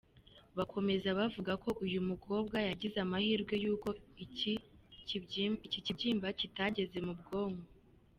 Bakomeza 0.57 1.07
bavuga 1.19 1.51
ko 1.63 1.69
uyu 1.85 1.99
mukobwa, 2.09 2.57
yagize 2.69 2.97
amahirwe 3.05 3.53
y’uko 3.63 3.89
iki 4.25 4.53
kibyimba 5.81 6.27
kitageze 6.39 6.97
mu 7.07 7.13
bwonko. 7.19 7.67